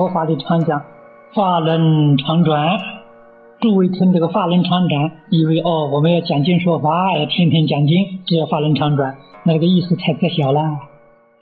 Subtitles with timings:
[0.00, 0.82] 佛法里常讲
[1.34, 2.78] 法轮常转，
[3.60, 10.62] 诸位听这个法轮常转，以为哦我们要讲经说法，要天天讲经，就要法轮常转，那个意思太可小了。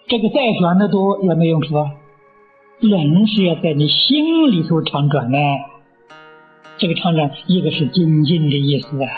[0.08, 1.93] 这个再转的多也没用处啊。
[2.80, 5.38] 人是要在你心里头常转的，
[6.79, 9.08] 这个常转一个是精进的意思啊，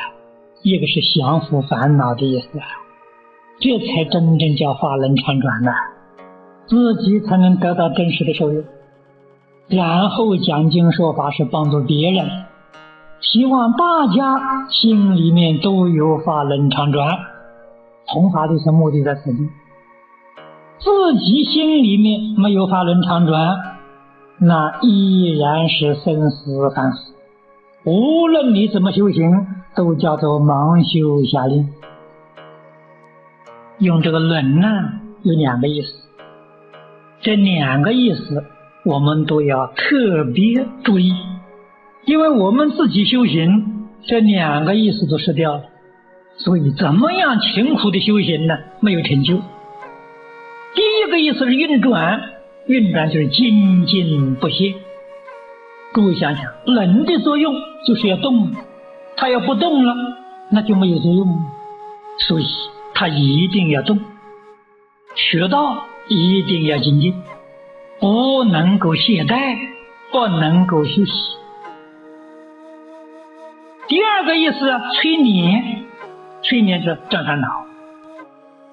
[0.63, 2.67] 一个是降服烦恼的意思啊，
[3.59, 5.73] 这才真正叫法轮常转呢，
[6.67, 8.63] 自己才能得到真实的受用。
[9.71, 12.29] 然后讲经说法是帮助别人，
[13.21, 17.07] 希望大家心里面都有法轮常转。
[18.07, 19.49] 弘法的是目的在此地，
[20.81, 23.57] 自己心里面没有法轮常转，
[24.41, 27.15] 那依然是生死凡死。
[27.85, 29.47] 无论你怎么修行，
[29.77, 31.69] 都叫做盲修瞎练。
[33.79, 34.67] 用这个“轮”呢，
[35.23, 35.95] 有两个意思，
[37.21, 38.45] 这两个意思。
[38.85, 41.13] 我们都要特别注意，
[42.07, 45.65] 因为我们自己修行，这两个意思都失掉了，
[46.39, 48.57] 所以怎么样勤苦的修行呢？
[48.81, 49.37] 没有成就。
[50.75, 52.23] 第一个意思是运转，
[52.67, 54.75] 运转就是精进不懈。
[55.93, 57.53] 各位想想，人的作用
[57.87, 58.51] 就是要动，
[59.17, 59.95] 他要不动了，
[60.51, 61.45] 那就没有作用，
[62.29, 62.47] 所以
[62.95, 63.99] 他一定要动。
[65.17, 67.15] 学道一定要精进。
[68.01, 69.57] 不能够懈怠，
[70.11, 71.13] 不能够休息。
[73.89, 74.59] 第二个意思，
[74.95, 75.85] 催眠，
[76.43, 77.49] 催眠是正烦恼。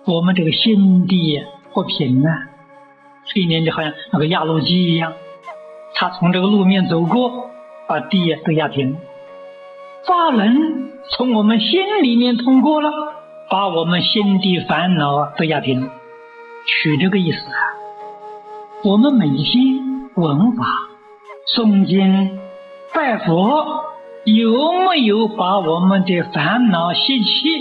[0.06, 2.48] 我们这个心地不平啊，
[3.26, 5.12] 催眠就好像那个压路机一样，
[5.96, 7.50] 它从这个路面走过，
[7.88, 8.96] 把地都压平。
[10.06, 12.90] 法轮从我们心里面通过了，
[13.50, 15.90] 把我们心地烦恼都压平，
[16.66, 17.60] 取这个意思啊。
[18.84, 20.64] 我们每天闻法、
[21.56, 22.40] 诵经、
[22.94, 23.84] 拜佛，
[24.24, 27.60] 有没有把我们的烦恼习气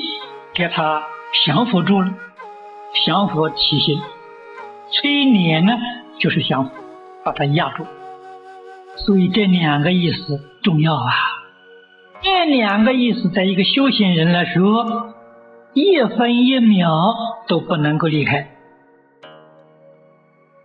[0.52, 1.02] 给它
[1.46, 2.12] 降服住了？
[3.06, 3.98] 降服起心，
[4.90, 5.72] 催眠呢，
[6.18, 6.70] 就是降服，
[7.24, 7.86] 把它压住。
[8.96, 11.12] 所以这两个意思重要啊！
[12.20, 15.14] 这两个意思，在一个修行人来说，
[15.72, 16.90] 一分一秒
[17.48, 18.55] 都不能够离开。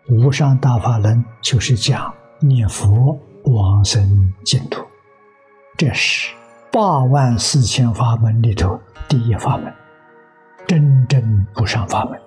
[0.10, 4.84] 无上大法轮就是讲念佛往生净土，
[5.78, 6.34] 这是
[6.72, 9.72] 八万四千法门里头第一法门，
[10.68, 12.20] 真正无上法门。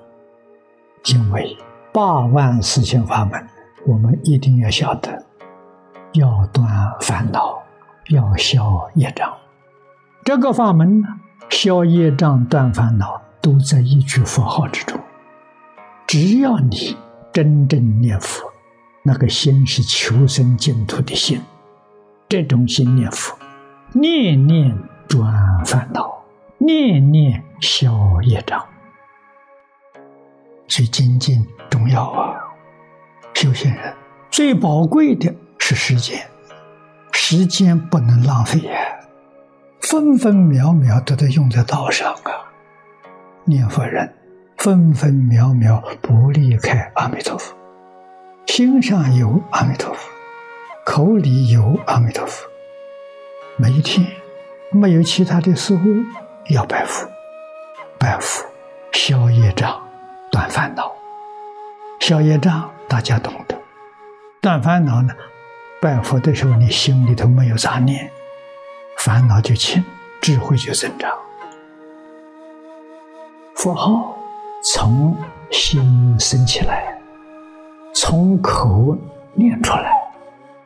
[1.07, 1.57] 因为
[1.93, 3.45] 八万四千法门，
[3.87, 5.25] 我们一定要晓得，
[6.12, 6.67] 要断
[7.01, 7.61] 烦恼，
[8.09, 9.31] 要消业障。
[10.25, 11.09] 这个法门呢，
[11.51, 14.99] 消业障、断烦恼，都在一句佛号之中。
[16.06, 16.97] 只要你。
[17.34, 18.49] 真正念佛，
[19.03, 21.43] 那个心是求生净土的心，
[22.28, 23.37] 这种心念佛，
[23.93, 24.72] 念念
[25.09, 26.23] 转烦恼，
[26.59, 28.65] 念念消业障。
[30.69, 32.39] 所以精进重要啊！
[33.34, 33.93] 修行人
[34.31, 36.25] 最宝贵的是时间，
[37.11, 38.77] 时间不能浪费呀，
[39.81, 42.31] 分分秒秒都得用在道上啊！
[43.44, 44.15] 念佛人。
[44.65, 47.55] 分分秒秒不离开阿弥陀佛，
[48.47, 50.09] 心上有阿弥陀佛，
[50.87, 52.49] 口里有阿弥陀佛。
[53.59, 54.07] 每一天
[54.73, 55.79] 没有其他的事物
[56.49, 57.07] 要拜佛，
[57.99, 58.43] 拜佛
[58.93, 59.79] 消业障、
[60.33, 60.91] 断烦恼。
[62.01, 63.55] 消业障大家懂得，
[64.41, 65.13] 断烦恼呢？
[65.83, 68.11] 拜佛的时候你心里头没有杂念，
[68.97, 69.85] 烦恼就轻，
[70.23, 71.13] 智慧就增长。
[73.55, 74.24] 佛号。
[74.67, 75.15] 从
[75.51, 76.99] 心生起来，
[77.95, 78.97] 从口
[79.35, 79.93] 念出来，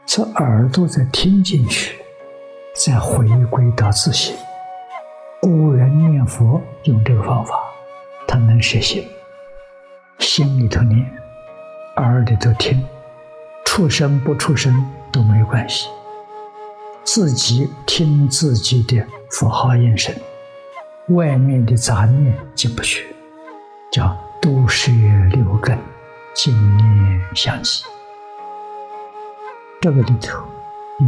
[0.07, 1.97] 这耳朵再听进去，
[2.77, 4.37] 再回归到自心。
[5.43, 7.59] 古人念佛用这个方法，
[8.29, 9.03] 他能实现。
[10.21, 11.05] 心里头念，
[11.97, 12.81] 耳里头听，
[13.65, 14.73] 出声不出声
[15.11, 15.89] 都没关系。
[17.03, 20.15] 自己听自己的佛号音声，
[21.09, 23.05] 外面的杂念进不去。
[23.91, 24.93] 叫都摄
[25.31, 25.79] 六根，
[26.35, 27.85] 净念相继。
[29.81, 30.39] 这个里头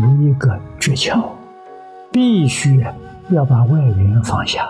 [0.01, 1.23] 有一个诀窍，
[2.11, 2.85] 必须
[3.31, 4.69] 要把外缘放下，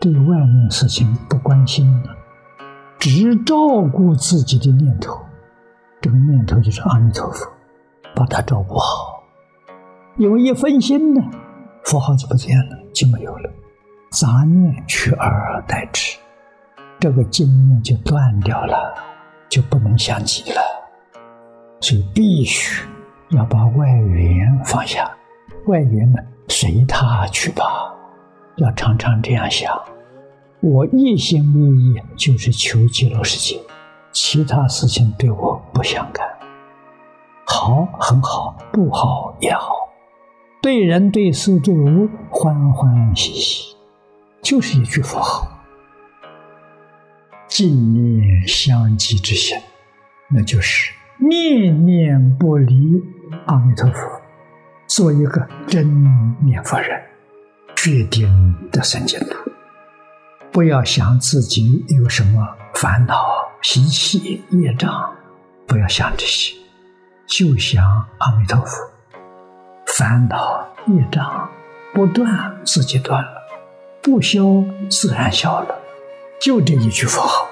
[0.00, 2.16] 对外面事情不关心了，
[2.98, 3.56] 只照
[3.92, 5.20] 顾自己的念头。
[6.00, 7.46] 这个念头就是阿弥陀佛，
[8.14, 9.22] 把它照顾好。
[10.16, 11.22] 因为一分心呢，
[11.84, 13.50] 佛号就不见了，就没有了，
[14.10, 16.16] 杂念取而代之。
[17.06, 18.92] 这个经念就断掉了，
[19.48, 20.60] 就不能相继了。
[21.80, 22.84] 所以必须
[23.30, 25.08] 要把外缘放下，
[25.66, 26.18] 外缘呢
[26.48, 27.94] 随他去吧。
[28.56, 29.80] 要常常这样想：
[30.60, 33.60] 我一心一意就是求极乐世界，
[34.10, 36.26] 其他事情对我不相干。
[37.44, 39.76] 好很好，不好也好，
[40.60, 43.76] 对人对事对物欢欢喜喜，
[44.42, 45.46] 就是一句佛号，
[47.48, 49.56] 净念相继之心，
[50.28, 53.02] 那就是念念不离
[53.46, 54.20] 阿弥陀佛，
[54.86, 55.86] 做一个真
[56.44, 57.00] 念佛人，
[57.76, 59.50] 决定得生净土。
[60.52, 63.16] 不要想自己有什么烦恼、
[63.62, 65.14] 习气、业障，
[65.66, 66.54] 不要想这些。
[67.26, 67.84] 就想
[68.18, 68.90] 阿弥陀佛，
[69.86, 71.48] 烦恼业障
[71.94, 73.30] 不断，自己断了；
[74.02, 75.74] 不消，自然消了。
[76.40, 77.48] 就这一句佛号，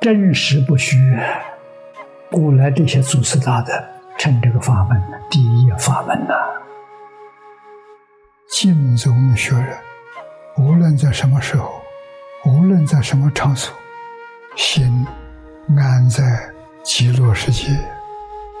[0.00, 0.96] 真实不虚。
[2.30, 3.72] 古来这些祖师大德
[4.18, 6.34] 称这个法门第一法门呐。
[8.48, 9.76] 净宗学人，
[10.58, 11.80] 无论在什么时候，
[12.44, 13.74] 无论在什么场所，
[14.56, 15.06] 心
[15.76, 16.22] 安在
[16.82, 17.70] 极乐世界。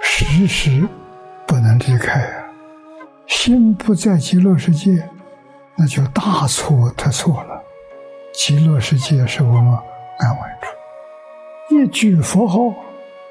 [0.00, 0.88] 时时
[1.46, 2.44] 不能离开啊！
[3.26, 5.08] 心不在极乐世界，
[5.76, 7.57] 那就大错特错了。
[8.38, 9.76] 极乐世界是我们
[10.18, 12.72] 安稳处，一句佛号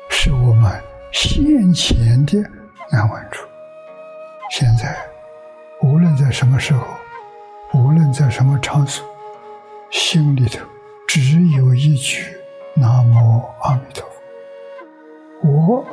[0.09, 0.69] 是我们
[1.13, 2.37] 先前的
[2.91, 3.47] 安稳处。
[4.51, 4.97] 现在，
[5.81, 6.85] 无论在什么时候，
[7.73, 9.07] 无论在什么场所，
[9.91, 10.59] 心里头
[11.07, 12.37] 只有一句
[12.75, 15.85] “南无阿弥陀佛”，我。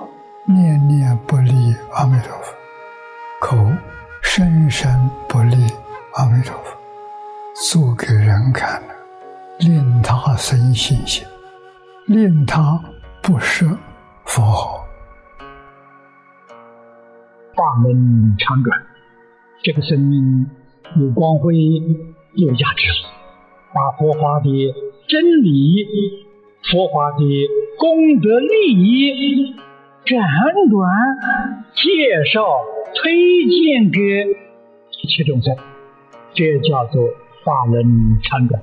[0.47, 2.53] 念念不离阿弥陀佛，
[3.41, 3.57] 口
[4.21, 5.73] 声声不离
[6.15, 6.77] 阿弥陀佛，
[7.71, 8.95] 做给人看的，
[9.61, 11.27] 令他生信心，
[12.07, 12.83] 令他
[13.23, 13.67] 不舍
[14.25, 14.85] 佛号。
[17.55, 18.83] 法门长转，
[19.63, 20.47] 这个生命
[20.97, 21.55] 有光辉，
[22.35, 22.89] 有价值，
[23.73, 24.75] 把佛法的
[25.09, 25.87] 真理、
[26.71, 27.49] 佛法的
[27.79, 29.55] 功德利益。
[30.05, 30.21] 辗
[30.69, 30.91] 转
[31.73, 32.61] 介绍、
[32.95, 33.99] 推荐给
[35.01, 35.57] 一切众生，
[36.35, 37.09] 这叫做
[37.43, 38.61] 法轮常转。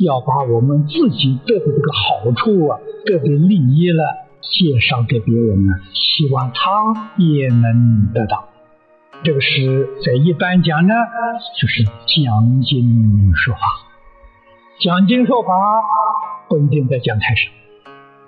[0.00, 4.02] 要把我们自己得的这个好处啊，得的利益了，
[4.40, 8.48] 介绍给别人呢，希望他也能得到。
[9.22, 10.94] 这个是在一般讲呢，
[11.60, 13.60] 就是讲经说法。
[14.80, 15.52] 讲经说法
[16.48, 17.52] 不一定在讲台上。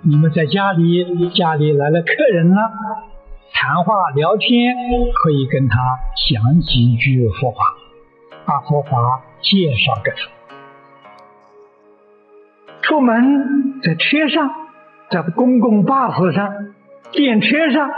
[0.03, 2.71] 你们在家里，家里来了客人了，
[3.51, 4.75] 谈话聊天，
[5.15, 5.77] 可以跟他
[6.29, 7.57] 讲几句佛法，
[8.45, 10.42] 把佛法介绍给他。
[12.83, 14.51] 出门在车上，
[15.09, 16.53] 在公共巴士上、
[17.13, 17.89] 电车上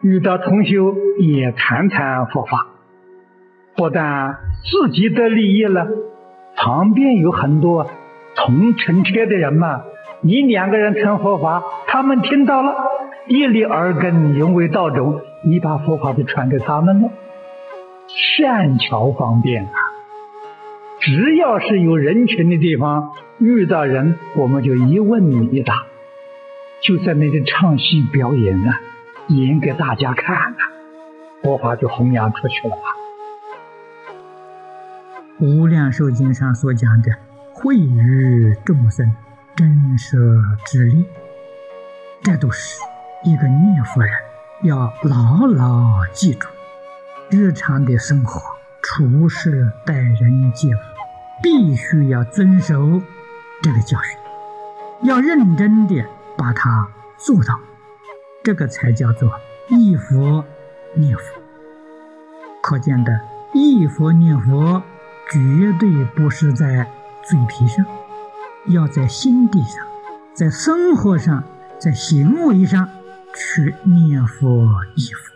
[0.00, 2.66] 遇到同修，也谈谈佛法，
[3.76, 5.86] 不但自己得利益了，
[6.56, 7.86] 旁边有很多
[8.34, 9.82] 同乘车的人嘛。
[10.22, 12.74] 你两个人成佛法，他们听到了，
[13.26, 17.10] 一粒耳根永为道种，你把佛法就传给他们了，
[18.38, 19.68] 善巧方便啊！
[21.00, 25.86] 只要是有人群的地方，遇到人，我们就一问一答，
[26.82, 28.80] 就在那里唱戏表演啊，
[29.28, 30.56] 演给大家看啊，
[31.42, 32.74] 佛法就弘扬出去了。
[35.38, 37.10] 无量寿经上所讲的，
[37.52, 39.10] 惠于众生。
[39.56, 40.16] 真舍
[40.64, 41.04] 之力，
[42.22, 42.80] 这都是
[43.24, 44.10] 一个念佛人
[44.62, 46.48] 要牢牢记住。
[47.30, 48.40] 日常的生活、
[48.80, 50.78] 处事、待人接物，
[51.42, 53.00] 必须要遵守
[53.62, 54.18] 这个教训，
[55.02, 56.04] 要认真的
[56.36, 57.58] 把它做到，
[58.42, 59.32] 这个才叫做
[59.68, 60.44] 忆佛
[60.94, 61.22] 念佛。
[62.62, 63.20] 可见的，
[63.54, 64.82] 忆佛念佛
[65.30, 66.90] 绝对不是在
[67.24, 67.84] 嘴皮上。
[68.66, 69.82] 要在心地上，
[70.34, 71.42] 在生活上，
[71.78, 72.86] 在行为上
[73.34, 75.34] 去念佛忆佛，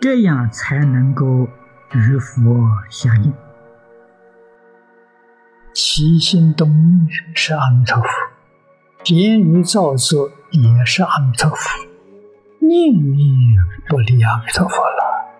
[0.00, 1.48] 这样才能够
[1.92, 3.32] 与佛相应。
[5.74, 8.08] 起心动念是阿弥陀佛，
[9.06, 11.68] 言语造作也是阿弥陀佛，
[12.60, 13.56] 念念
[13.88, 15.34] 不离阿弥陀佛了，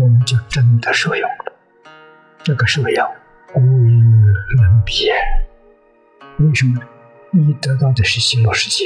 [0.00, 1.52] 我们就真的受用了。
[2.42, 3.06] 这个受用
[3.54, 3.92] 无与
[4.56, 5.06] 伦比。
[6.40, 6.80] 为什么？
[7.30, 8.84] 你得到的是极乐世界，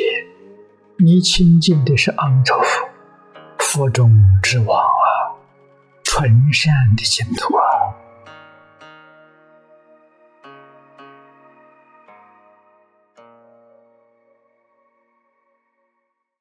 [0.98, 2.88] 你亲近的是阿弥陀佛，
[3.58, 5.32] 佛中之王啊，
[6.04, 7.79] 纯善的净土啊。